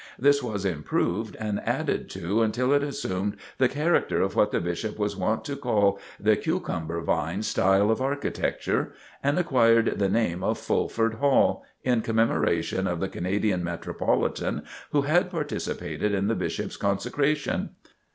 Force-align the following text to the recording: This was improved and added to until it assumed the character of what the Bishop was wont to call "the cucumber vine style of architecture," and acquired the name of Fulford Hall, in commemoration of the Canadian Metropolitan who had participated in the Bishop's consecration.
This 0.17 0.41
was 0.41 0.65
improved 0.65 1.35
and 1.39 1.59
added 1.59 2.09
to 2.09 2.41
until 2.41 2.73
it 2.73 2.81
assumed 2.81 3.37
the 3.59 3.69
character 3.69 4.19
of 4.19 4.35
what 4.35 4.51
the 4.51 4.59
Bishop 4.59 4.97
was 4.97 5.15
wont 5.15 5.45
to 5.45 5.55
call 5.55 5.99
"the 6.19 6.35
cucumber 6.35 6.99
vine 7.01 7.43
style 7.43 7.91
of 7.91 8.01
architecture," 8.01 8.93
and 9.21 9.37
acquired 9.37 9.99
the 9.99 10.09
name 10.09 10.43
of 10.43 10.57
Fulford 10.57 11.13
Hall, 11.19 11.63
in 11.83 12.01
commemoration 12.01 12.87
of 12.87 12.99
the 12.99 13.09
Canadian 13.09 13.63
Metropolitan 13.63 14.63
who 14.89 15.03
had 15.03 15.29
participated 15.29 16.15
in 16.15 16.25
the 16.25 16.33
Bishop's 16.35 16.77
consecration. 16.77 17.75